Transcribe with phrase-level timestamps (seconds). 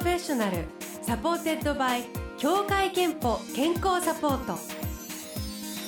[0.00, 0.64] プロフェッショナル。
[1.02, 2.04] supported by
[2.38, 4.58] 協会けんぽ健康サポート。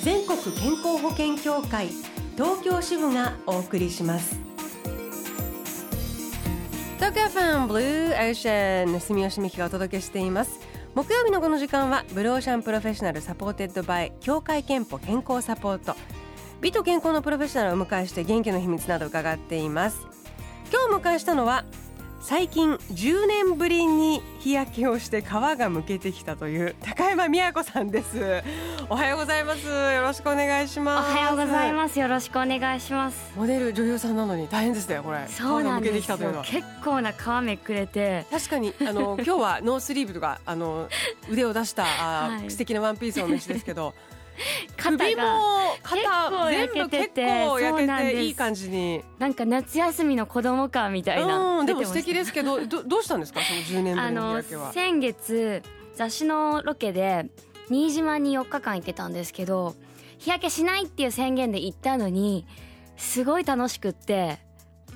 [0.03, 1.87] 全国健康保険協会
[2.35, 4.37] 東京支部がお送りします。
[6.97, 10.59] 東京 FM Blue Ocean 住吉美紀がお届けしています。
[10.93, 15.95] 木曜日のこの時間は Blue Ocean Professional supported by 協会けんぽ健康サポート。
[16.61, 20.05] 美と健康のプロフェッショナルを迎えして元気の秘密など伺っています。
[20.71, 21.65] 今日お迎えしたのは
[22.23, 28.41] 最近10年ぶりに日焼けをして皮がむけてきたという高山美也子さんです。
[28.87, 29.67] おはようございます。
[29.67, 31.11] よろしくお願いします。
[31.11, 31.99] おはようございます。
[31.99, 33.33] よろしくお願いします。
[33.35, 35.27] モデル女優さんなのに大変ですねこれ。
[35.27, 36.17] そうなんですよ。
[36.17, 38.25] よ結構な皮めくれて。
[38.31, 40.87] 確かにあの 今日はノースリーブとかあの
[41.29, 43.93] 腕を出したあ、はい、素敵なワンピースをお召しですけど
[44.77, 45.21] 首も
[45.83, 49.03] 肩全部結構焼けていい感じに。
[49.19, 53.39] なんか夏休みの子供かみたいなでも素敵ですけどど どうしたんですか？
[53.41, 54.73] その10年ぶりの日焼けは。
[54.73, 55.63] 先月
[55.95, 57.27] 雑誌のロケで
[57.69, 59.75] 新島に4日間行ってたんですけど
[60.17, 62.45] 日焼けしないっていう宣言で行ったのに
[62.97, 64.39] すごい楽しくって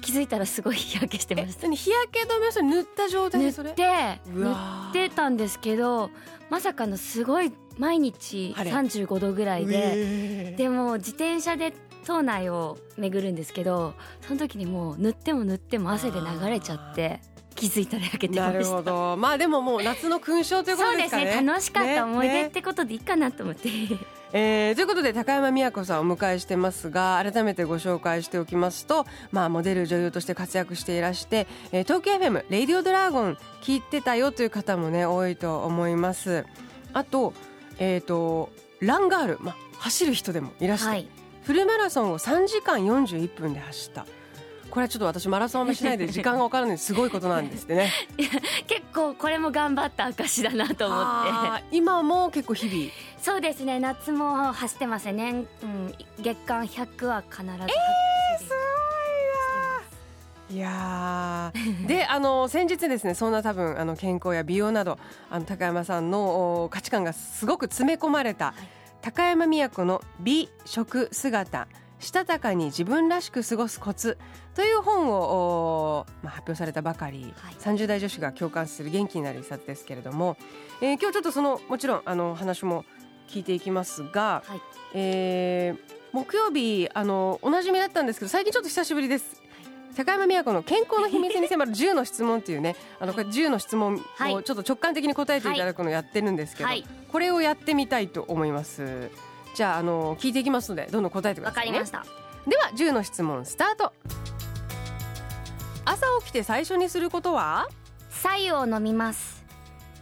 [0.01, 1.69] 気づいたらすごい 日焼けしてました。
[1.69, 2.47] 日焼け止め？
[2.69, 3.69] を塗った状態でそれ？
[3.69, 4.51] 塗って塗
[4.89, 6.09] ってたんですけど
[6.49, 17.19] まさかのすごい毎日35度ぐらいででも自転車で島内を巡るんですけどその時にもう塗っても塗っても汗で流れちゃって
[17.57, 18.53] 気づいたら焼けてました。
[18.53, 19.17] なるほど。
[19.17, 21.23] まあでももう夏の勲章ということですかね。
[21.23, 21.47] そうですね。
[21.47, 23.87] 楽しかった思い出ってことでいいかなと思って、ね。
[23.89, 23.97] ね
[24.33, 36.45] えー、ということで高山美也子さんをお迎えしてますが改めてご紹介しておきますと、まあ、モデル女優として活躍していらして、えー、東京 FM「レイディオドラゴン」聞いてたよという方もね多いと思います。
[36.93, 37.33] あと
[37.79, 41.07] えーと、ランガール、まあ、走る人でもいらして、はい、
[41.43, 44.05] フルマラソンを3時間41分で走った。
[44.69, 47.91] これはちょっと私マラソンもしないで時間が分からない すごいことなんですってね。
[48.67, 51.63] 結構これも頑張った証だなと思って。
[51.71, 52.91] 今も結構日々。
[53.21, 58.06] そうですね夏も走ってますね、うん、月間100は必ずえー、
[60.49, 61.51] いや
[61.87, 64.97] であの先日ですねそんな多分あの健康や美容など
[65.29, 68.55] あの高山さんの価値観がすごく詰め込まれた、はい、
[69.01, 71.67] 高山都の美食姿
[71.99, 74.17] したたかに自分らしく過ごすコツ
[74.55, 80.37] という本を、まあ、発表されたばかり、はい、30代女子が共感する元気になる一冊ですけれども、
[80.81, 82.85] えー、今日ちょっとそのもちろんあの話も
[83.27, 84.61] 聞いていきますが、はい、
[84.93, 89.41] えー、木曜日あのおなじみだったんですけど最近ちょっと久しぶりです
[89.97, 99.09] 高山美和子の健康の秘密に迫る10の質問っていうね あのこれ10の質問をちょっと直感的に答えていただくのをやってるんですけど、はい、これをやってみたいと思います。
[99.55, 102.05] じゃああの聞いていきますのでどんどん答えてください、ね、わかりました。
[102.47, 103.91] では10の質問スタート。
[105.83, 107.67] 朝起きて最初にすることは？
[108.11, 109.43] 白湯を飲みます。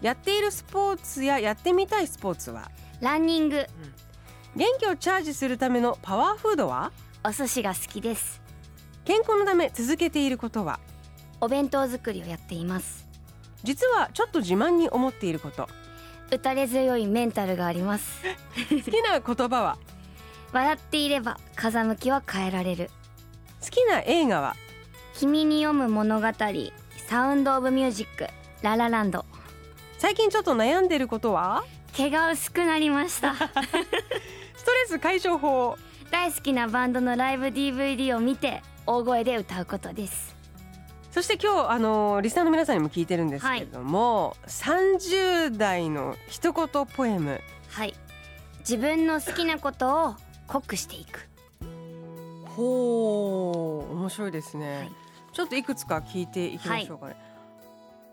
[0.02, 2.70] やっているスポーツややってみたいスポーツは？
[3.00, 3.66] ランニング、うん、
[4.58, 6.92] 元気をチャージするためのパワーフードは？
[7.24, 8.45] お寿司が好きです
[9.06, 10.80] 健康のため続けていることは？
[11.40, 13.06] お弁当作りをやっています。
[13.64, 15.70] 実はちょっと自慢に思っていること。
[16.32, 18.24] 打たれ強いメンタルがあります。
[18.68, 19.78] 好きな言葉は？
[20.54, 22.90] 笑っていれば風向きは変えられる。
[23.62, 24.56] 好きな映画は？
[25.14, 26.28] 君に読む物語
[27.08, 28.28] サウンドオブミュージック
[28.64, 29.24] ララランド。
[30.00, 31.64] 最近ちょっと悩んでることは？
[31.94, 33.36] 毛が薄くなりました。
[33.38, 35.78] ストレス解消法。
[36.10, 40.36] 大好きなバンドのライブ DVD を見て大声で歌うことです。
[41.12, 47.40] そして今日あのリスナーの皆さんにも聞いてるんですけれども、はい、30代の一言ポエム。
[47.70, 47.94] はい。
[48.60, 50.16] 自分の好きなことを
[50.48, 51.28] 濃くしていく。
[52.56, 54.92] ほう面白いですね、はい、
[55.34, 57.25] ちょっといくつか聞いていきましょうかね、はい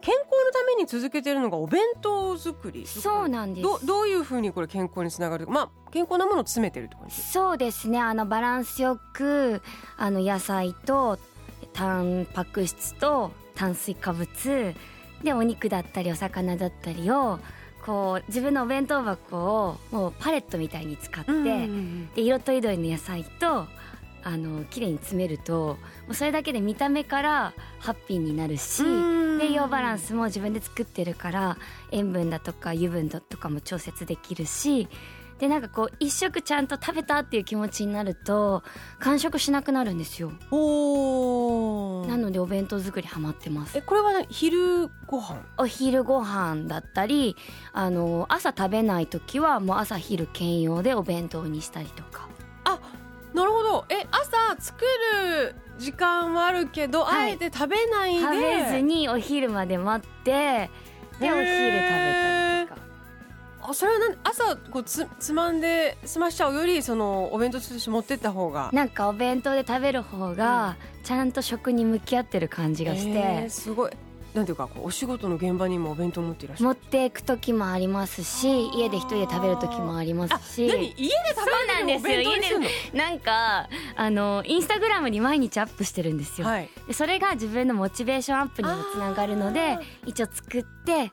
[0.02, 2.86] 健康のために続けているのがお弁当作り。
[2.86, 3.62] そうなんです。
[3.62, 5.46] どどういうふうにこれ健康につながる？
[5.46, 8.00] まあ健康なものを詰めてるって感じそうですね。
[8.00, 9.62] あのバランスよく
[9.96, 11.18] あの野菜と
[11.72, 14.74] タンパク質と炭水化物
[15.22, 17.38] でお肉だったりお魚だったりを
[17.86, 21.32] こう自分のお弁当箱をもうパレットみたいに使って、
[22.14, 23.66] で色とりどりの野菜と
[24.24, 25.78] あの綺麗に詰めるとも
[26.10, 28.82] うそれだけで見た目からハッピーになるし
[29.42, 31.58] 栄養バランスも自分で作ってるから
[31.90, 34.88] 塩分だとか油分だとかも調節できるし
[35.38, 38.62] でなんかこう一食ちゃんと食べたっていう気持ちになると
[39.00, 40.30] 完食しなくなるんですよ。
[40.52, 43.76] おなのでお弁当作りハマってます。
[43.76, 45.42] えこれは、ね、昼ご飯？
[45.56, 47.34] お昼ご飯だったり
[47.72, 52.28] あの朝食べない時はもう朝昼兼用でお弁当にしたりとか。
[52.62, 52.78] あ
[53.34, 53.84] なるほど。
[53.88, 58.20] え朝作る時間はあるけど、はい、あえて食べないで。
[58.20, 60.70] 食べずにお昼まで待って
[61.20, 62.82] お昼食べたりとか。
[63.64, 68.70] あそれはなん朝こうつつまんで済ましちゃうよりそのお弁当として持ってった方が。
[68.72, 73.92] なんかお弁当で食べる方がちゃんと食に向き合ってる感じがして、えーすごい
[74.34, 76.66] なんていうかこうお仕事の現場にもお弁当持っていらっしゃる。
[76.68, 80.94] 持っていく時もありますし家で一人で食べる時もありますし何？
[80.96, 82.66] 家で食べるのをお弁当にするの？
[82.94, 86.70] なんかあのインスタグラムに毎日アップしてるんですよ、はい。
[86.86, 91.10] でそれが自分のモチベーションアップにもつながるので一応作って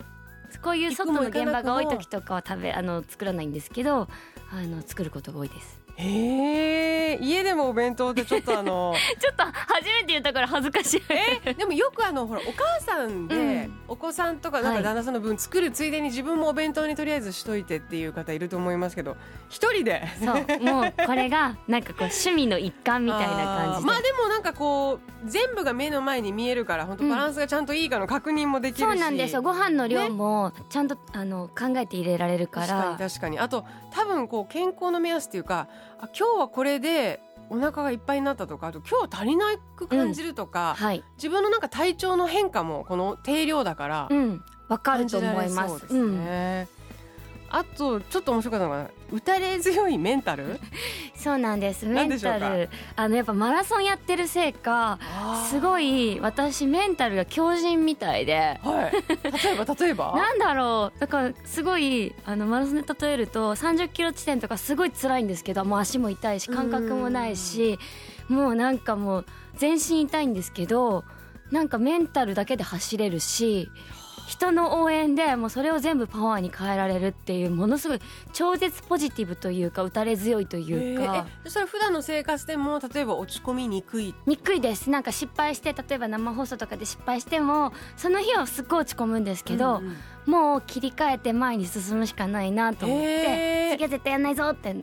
[0.64, 4.08] こういう外の現場が多い時とかは食べあの作らないんですけど
[4.52, 11.04] あの作ることが多いですへえ家でもお弁当ってちょっとあの ちょっと初めて言ったから恥ずかしい。
[11.46, 13.80] えでもよくあのほらお母さんで、うん。
[13.90, 14.84] お子さんとかなんはい。
[14.84, 19.18] か旦那さんの分作るついでに自分もお弁当にとりあえずしといてっていう方いると思いますけど
[19.50, 20.08] 一人で。
[20.24, 20.60] そう。
[20.64, 29.42] もうこれがなんかこう趣味の一環みたいな感じまあでもなんかこう全部が目の前に見えるから本当バランスがちゃんといいかの確認もできるし、そうなんですよ。
[29.42, 33.40] ご飯の量もちゃんと、あの考えて入れられるか確からに確かに。
[33.40, 35.68] あと多分こう健康の目安っていうか
[36.02, 41.04] あ今日はこれでお腹がいっぱいになったとかあと今日は足りなく感じるとか、はい。
[41.18, 46.24] 自分のなんか体調の変化もこの定量だからうんわかると思いまれそうですすうん。
[46.24, 46.68] ね。
[47.52, 50.60] あとちょっと面白かったのが打たれ強いメンタル？
[51.16, 51.86] そうなんです。
[51.86, 52.70] メンタル。
[52.96, 54.98] あのやっぱマラソンやってるせいか
[55.50, 58.60] すごい私メンタルが強靭みたいで。
[58.64, 58.92] はい。
[59.44, 59.66] 例えば？
[59.76, 60.14] 例えば？
[60.16, 61.00] なんだろう。
[61.00, 67.78] だからすごいあのマラソンで例えると30キロ地点とかすごい辛いんですけどもう足も痛いし感覚もないし
[68.28, 69.26] もうなんかもう
[69.56, 71.04] 全身痛いんですけど
[71.52, 73.70] なんかメンタルだけで走れるし
[74.30, 78.00] 人の応援でもうそれを全部パワーに変えられるっていうものすごい
[78.32, 81.26] 超絶ポジティブというか打たれ強いというか。
[81.44, 84.92] えーそれ普段の生活でも例えば落ち込みにくいにくいです。
[84.92, 89.96] なんか失敗して例えば生放送とかで失敗してもその日はすっごい落ち込むんですけど、うんうん。
[90.32, 93.72] もう切り替えて前に進むしかないなと思って、へー。
[93.72, 94.76] 次は絶対やんないぞって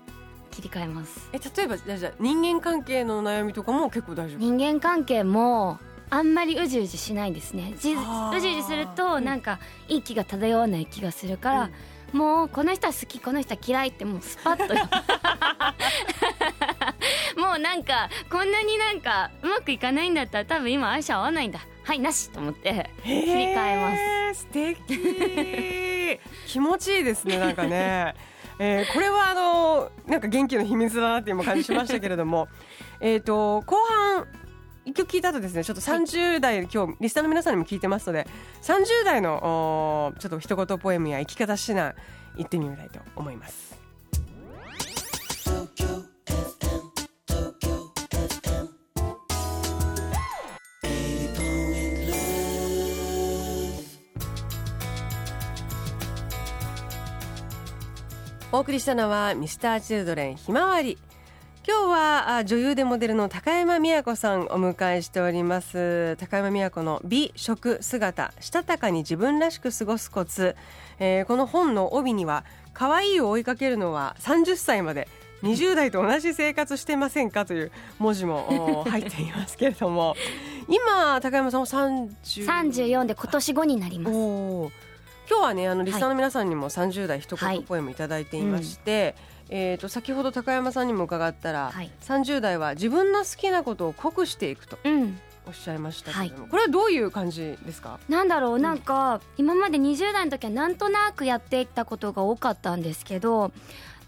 [0.51, 1.29] 切り替えます。
[1.33, 7.75] え例えばじゃあじゃあ人間関係の悩みとかも結構大丈夫人間関係もあんまりうじうじしないですね。
[7.79, 7.97] じう
[8.41, 9.59] じうじするとなんか
[9.89, 11.71] いい気が漂わない気がするから、
[12.13, 14.75] もうこの人は好きこの人は嫌いってもうスパッと
[17.41, 21.61] もうなんかこんなになんかうまくいかないんだったら多分今相性合わないんだ。
[21.83, 24.41] はいなしと思って切り替えます。
[24.43, 26.21] 素敵。
[26.47, 28.15] 気持ちいいですねなんかね。
[28.59, 32.49] えーこれはあのなんか元気の秘密だなっていう感じしましたけれども。
[33.01, 34.27] えっと後半
[34.87, 38.27] 一曲聞いた後ですねちょっと30代、今日リスナーの皆さんにも聞いてますので
[38.63, 41.93] 30代のおちょっと一言ポエムや生き方指南
[42.37, 43.77] 言ってみたいと思います。
[58.53, 60.97] お送りしたのはミスターチルドレンひまわり
[61.69, 66.17] 今日はあ女優でモデルの高山美也子さんお迎えしております。
[66.21, 70.55] 高山美也子の美食姿したたかに自分らしく過ごすコツ、
[71.01, 75.09] えーこの本の帯には可愛いを追いかけるのは30歳まで
[75.43, 80.15] 20代と同じ生活してませんかという文字もお 入っていますけれども。
[80.69, 84.15] 今高山さんも30 34で今年5になります。
[85.29, 87.57] 今日はねあのリスナーの皆さんにも30代一はい。
[87.57, 89.17] 言ポエムいただいていまして、
[89.49, 91.91] えー、と先ほど高山さんにも伺ったら、はい。
[92.03, 95.19] 30代は自分の好きなことを濃くしていくとうん。
[95.47, 98.01] おっしゃいましたけれども、これはどういう感じですか？
[98.09, 103.53] なんだろうなんか今まで20代の時はなんとなくやっていったことが多かったんですけど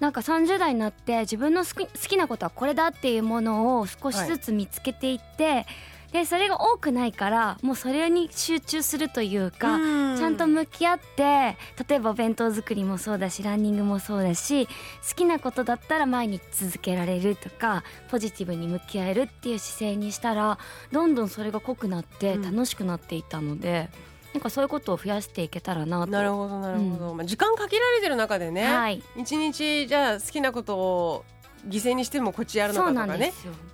[0.00, 5.64] なんか30代になって自分の好き好きなことはこれだっていうものを少しずつ見つけていって、
[6.12, 9.78] でそれが多くないからもうそれに集中するというか、
[10.16, 11.56] ちゃんと向き合って
[11.88, 14.72] 例えばお弁当作りもそうだしランニングもそうだし好
[15.16, 20.58] きなことだったら毎日続けられるとかポジティブに向き合えるっていう姿勢にしたら
[20.92, 22.42] どんどんそれが濃くなってうん。
[22.48, 23.88] 楽しくなっていったので、
[24.34, 26.10] なんかそういうことを増やしていけたらなと。
[26.10, 31.24] なるほどなるほど、まあ、時間限られてる中でね、はい、一日じゃあ好きなことを
[31.66, 33.32] 犠牲にしてもこっちやるのかとかね。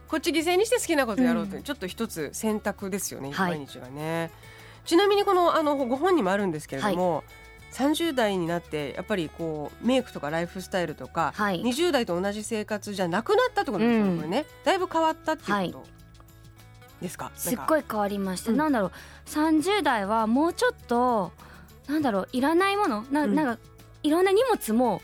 [0.08, 1.62] こっち犠牲にして好きなことやろうという、うん。
[1.64, 3.58] ちょっと一つ選択ですよね、はい。
[3.58, 4.30] 毎日がね。
[4.84, 7.24] ちなみにこのあのご本にもあるんですけれども、
[7.72, 11.62] 30代になってやっぱりこうメイクとかライフスタイルとか、はい。
[11.62, 14.16] 20代と同じ生活じゃなくなったってことですよね、うん。
[14.18, 14.46] これね。
[14.64, 15.86] だいぶ変わったっていうこと
[17.02, 18.56] ですか、すっごいい変わりました、うん。
[18.58, 18.92] なんだろう。
[19.26, 21.32] 30代はもうちょっと
[21.88, 23.04] なんだろういらないもの？
[23.10, 23.34] な,、うん。
[23.34, 23.62] なんか
[24.02, 25.02] いろんな荷物も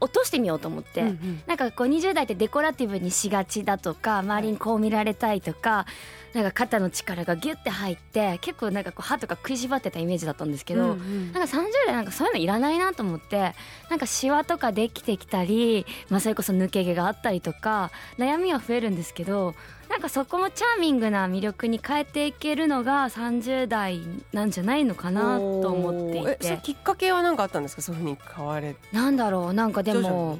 [0.00, 1.42] 落としてみようと思って、うんうん。
[1.46, 5.86] なんかこう20代ってデコラティブにしがちだとか周りにこう見られたいとか、
[6.34, 11.32] なんか肩の力がギュッて入って結構なんかこう歯とか食いしばってたイメージだったんですけど、うんうん。
[11.32, 13.54] なんか30代なんかそういうのいらないなと思って
[13.90, 19.54] なんかシワとかできてきたり、まあ、それこそ抜け毛があったりとか悩みは増えるんですけど
[19.98, 24.00] なんかそこもチャーミングな魅力に変えていけるのが30代
[24.32, 26.60] なんじゃないのかなと思っていて。
[26.62, 27.82] きっかけは何かあったんですか？
[27.82, 30.38] そういうふうに変われなんだろうなんかでも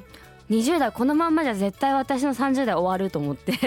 [0.49, 3.51] 20代このまんまじゃ絶対私の30代終わると思って。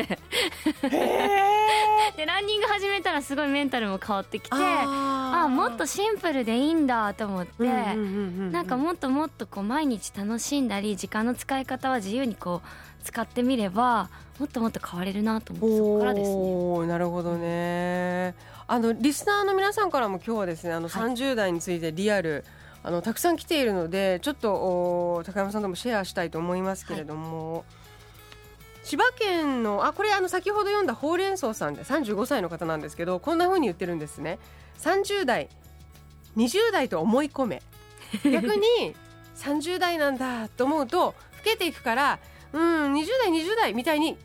[2.16, 7.64] でランニング始めたらすごいメンタルも変わってきてああもっとシンプルでいいんだと思って。
[7.64, 12.68] なんかもっともっとこう毎日楽しんだり時間の使い方は自由にこう
[13.02, 16.86] 使ってみればもっともっと変われるなと思ってそこからですね。
[16.86, 18.34] なるほどね。
[18.66, 21.12] あのリスナーの皆さんからも今日はですねあのはい。
[21.12, 22.44] 30代についてリアル、
[22.82, 27.64] あのたくさん来ているのでちょっとお高山さんともシェアしたいと思いますけれども、
[28.84, 34.38] 千葉県のあこれあの先ほど読んだほうれん草さんで35歳の方なんですけどこんな風に言ってるんですね。
[34.78, 35.48] 30代
[36.36, 37.62] 20代と思い込め。
[38.24, 38.96] 逆に
[39.36, 42.18] 30代なんだと思うと老けていくから
[42.52, 44.16] うん20代20代みたいに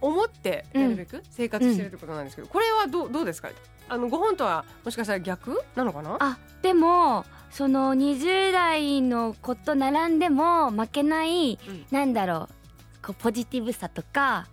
[0.00, 3.48] 思ってなるべく生活してるってことなんですけど、これはどうどうですか？
[3.88, 5.62] あのご本とはもしかしたら逆？
[5.74, 6.16] なのかな？
[6.20, 11.86] あでもその20代の子と並んでも負けない、うん。
[11.90, 12.48] なんだろ
[13.02, 14.46] うこうポジティブさとか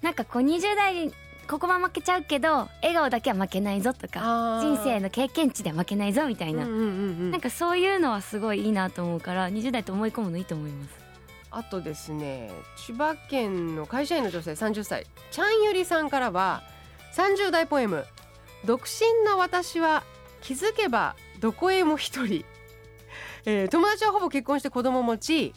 [0.00, 1.12] なんかこう20代
[1.48, 6.86] ここは負けちゃうけど笑顔だけは負けないぞとか人生の経験値では負けないぞみたいな、うんうんうんう
[7.24, 7.30] ん。
[7.32, 11.05] なんかそういうのはすごいいいなと思うから20代と思い込むのいいと思います。
[11.56, 16.62] あとですね千葉県の会社員の女性30歳ちゃんゆりさんからは
[17.14, 18.04] 30代ポエム
[18.66, 20.04] 「独身の私は
[20.42, 22.44] 気づけばどこへも一人」
[23.46, 25.54] えー友達はほぼ結婚して子供持ち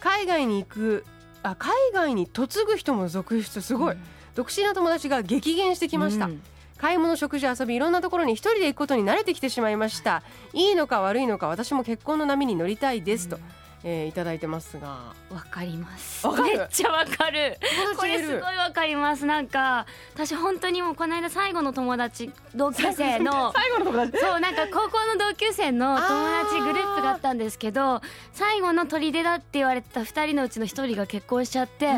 [0.00, 1.04] 海外に行く
[1.42, 3.60] あ海外に嫁ぐ人も続出。
[3.60, 3.96] すごい、
[4.34, 6.42] 独身の友達が激減してきました、うん。
[6.78, 10.22] 買い物食事遊びいろんなところに一人で行くことに慣れてきてしまいました。
[10.52, 13.38] いいのか悪いのか私も結婚の波に乗りたいですと、
[13.84, 15.12] えーいただいてますが。
[15.30, 16.26] わかります。
[16.28, 17.58] めっちゃわかる。
[17.60, 19.26] 友これすごいわかります。
[19.26, 24.18] なんか私本当にもうこの間最後の友達同級生の最後の友達？
[24.18, 26.06] そうなんか高校の同級生の友
[26.48, 31.90] 達グループがあったんですけど最後の砦だって言われてた2人のうちの1人が結婚しちゃって、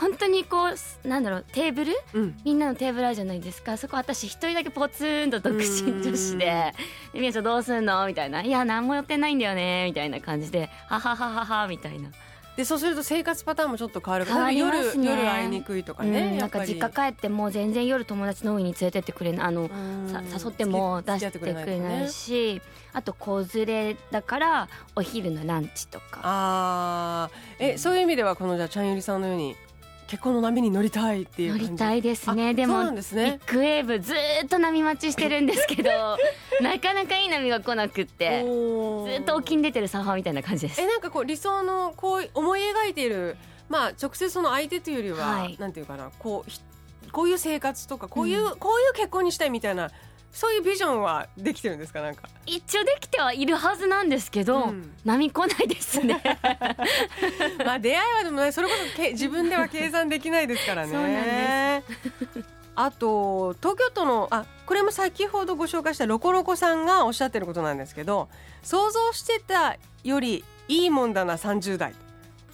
[0.00, 0.68] 本当にこ
[1.04, 1.92] うなんだろうテーブル？
[2.14, 2.40] うん。
[2.44, 3.76] みんなのテーブルあるじゃないですか。
[3.76, 6.72] そこ私一人だけポツンと独身女子で
[7.12, 12.08] 「でみやちゃんどうすんの?」みたいな「いや何も予定ないんだよね」みたいな感じで「ははははは」みたいな、
[12.56, 15.06] でそうすると生活パターンもちょっと変わる変わりますね。
[15.06, 19.46] 夜夜会いにくいとかね、うん、なんか実家帰っても全然夜友達の海に連れてってくれない。
[19.48, 19.68] あの
[20.08, 22.62] さ誘っても出してくれないし
[22.94, 26.20] あと子連れだからお昼のランチとか。
[26.22, 27.74] あー。
[27.74, 29.56] えそういう意味ではこのじゃあちゃんゆりさんのように
[30.10, 33.38] 結婚の波に乗りたいっていう乗りたいですあねでもんですね。
[33.46, 35.90] ビッグウェーブずーっと波待ちしてるんですけど
[36.60, 40.80] なかなかいい波が来なくってずっと沖に出てるサーファーみたいな感じです。
[40.80, 43.36] えなんかこう理想のこう思い描いている
[43.68, 45.56] まあ直接その相手というよりは、はい。
[45.60, 46.60] なんていうかなこうひ
[47.12, 48.56] こういう生活とかこういう、うん。
[48.56, 49.92] こういう結婚にしたいみたいな
[50.32, 52.00] そういうビジョンはできてるんですか？
[52.00, 54.92] なんか、一応できてはいるはずなんですけど、うん。
[55.04, 56.20] 波来ないですね。
[57.64, 61.82] まあ出会いはでもねそれこそけ 自分では計算できないですからね。
[62.76, 68.28] あと東京都のあこれも先ほどご紹介したロコロコさんがおっしゃってることなんですけど
[68.62, 71.92] 想像してたよりいいもんだな30代。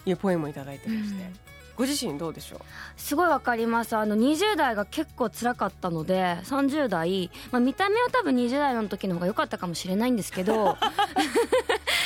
[0.05, 1.31] というポエムをいただいてまして、
[1.77, 2.61] ご自身どうでしょう？
[2.97, 3.97] すごいわかります。
[3.97, 10.77] あの20代が結構辛かったので30代、まあ、見た目は多分20代の時の方が良かったかもしれないんですけど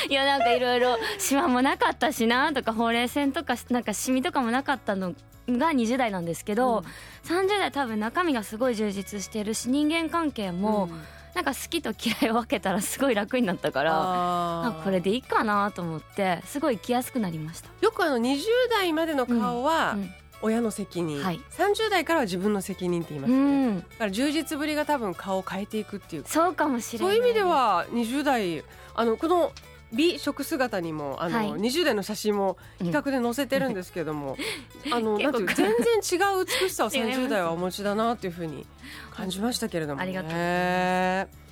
[0.08, 5.14] いやなんかいろいろシワもなかったしなとかほうれい線とかなんかシミとかもなかったの
[5.48, 6.84] が20代なんですけど、
[7.24, 11.02] 30代多分中身がすごい充実してるし人間関係も、うん。
[11.34, 17.68] なんか好きと嫌いを分けたらすごい楽になったからあこれでいいかなと思ってすごい生きやすくなりました。
[17.80, 20.10] よくあの20代までの顔はうん
[20.42, 21.40] 親の責任、はい。
[21.50, 28.64] 30代からは自分の責任って言いますね、ん、だから充実ぶりが多分顔を変えていくっていうそうかもしれないそういう意味では20代
[28.94, 29.52] あのこの
[29.92, 31.48] 美食姿にもあの、はい。
[31.52, 34.36] 20代の写真も比較で載せてるんですけども、
[34.92, 38.66] あのなんていう全然違う美しさを違います30代はお持ちだなというふうに
[39.10, 40.30] 感じましたけれども、ね、ありがとう。
[40.30, 41.49] ござい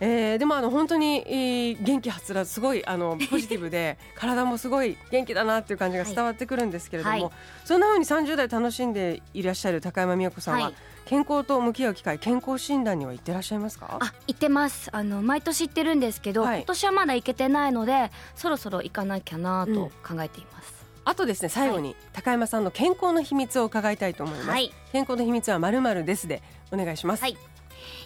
[0.00, 7.32] えーでもあの本当に、えー元気はつらつすごいあの ポジティブで体もすごい元気だなっていう感じが伝わってくるんですけれども、はい。
[7.64, 10.74] そんな風に30代楽しんでいらっしゃる高山美代子さんは、はい。
[11.04, 13.96] 健康と向き合う機会健康診断には行ってらっしゃいますか？
[14.00, 14.90] あ行ってます。
[14.92, 16.58] あの毎年行ってるんですけど、はい。
[16.58, 20.72] 今年はまだ行けてないのでそろそろ行かなきゃなと考えています、
[21.04, 24.72] あとですね最後に高山さんの健康の秘密を伺いたいと思います、はい。
[24.92, 27.38] 健康の秘密はまるまるですでお願いします、はい。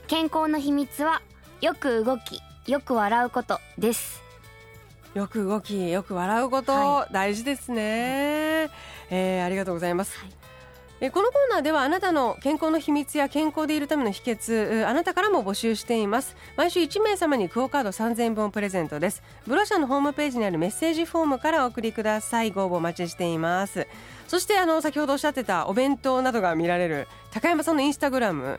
[0.06, 1.22] 健康の秘密は
[1.62, 4.20] よく動きよく笑うことです。
[5.14, 8.68] よく動きよく笑うこと、は大事ですね、
[9.10, 10.30] えーありがとうございます、はい。
[11.00, 16.34] えーこのコーナーではあなたの健康の秘密や健康でいるための秘訣えーあなたからも募集しています。
[16.56, 19.22] 毎週1名様にクオカード3000円分をプレゼントです。
[19.46, 22.50] ブロシャのホームページにあるメッセージフォームからお送りください。
[22.50, 23.86] ご応募お待ちしています。
[24.26, 28.58] そしてあの先ほどおっしゃってたお弁当などが見られる高山さんのインスタグラム。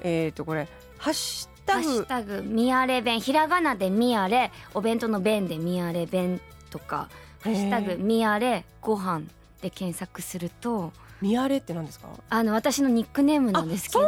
[0.00, 7.08] えっ、とこれハッシュタグハッシュタグみやれ弁ひらがなでみやれお弁当の弁でみやれ弁とか
[7.42, 9.22] ハッシュタグみやれご飯
[9.62, 12.06] で検索するとミヤレって何ですか？
[12.30, 14.06] あの私のニックネームなんですけど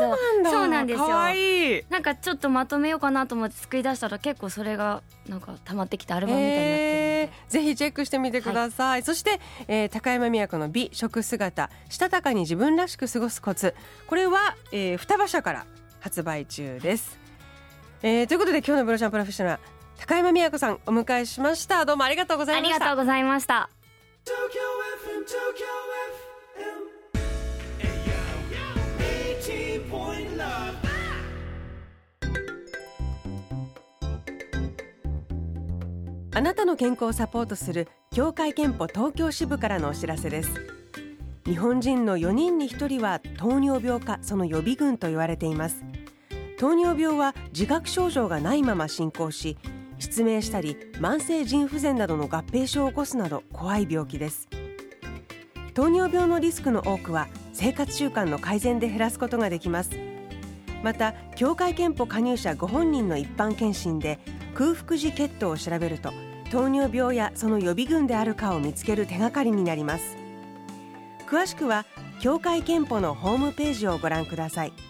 [0.49, 1.09] そうなんですよ。
[1.91, 7.53] なんかちょっとまとめようかなと思って作り出したら結構それがなんか溜まってきてアルバムみたいになってるので、えー。
[7.53, 13.75] ぜひチェックしてみてください、そして、えー高山宮子の美食姿したたかに自分らしく過ごすコツ。
[14.07, 15.67] これは、えー双葉社から
[15.99, 17.19] 発売中です、
[18.03, 19.63] えーということで今日のブロシャンプロフェッショナル
[19.99, 23.69] 高山宮子さんお迎えしましたどうもありがとうござあいましたりがとうございました。
[24.25, 24.61] Tokyo
[25.05, 25.67] FM, Tokyo
[26.57, 27.21] FM.
[27.79, 30.75] Hey yo, 18 point love.
[36.33, 40.51] あなたの健康をサポートする協会憲法東京支部からのお知らせです
[41.45, 45.83] 日本人の4人に1人は糖尿病かその予備軍と言われています
[46.61, 49.57] 糖尿病は自覚症状がないまま進行し
[49.99, 54.47] 失明したり慢性腎不全などの合併症を起こすなど怖い病気です。
[55.73, 59.93] 糖尿病のリスクの多くは生活習慣の改善で減らすことができます。
[60.83, 64.19] また協会憲法加入者ご本人の一般検診で
[64.55, 66.13] 空腹時血糖を調べると
[66.51, 70.19] 糖尿病やその予備軍であるかを見つける手がかりになります。
[71.27, 71.87] 詳しくは
[72.21, 74.90] 協会けんぽのホームページをご覧ください。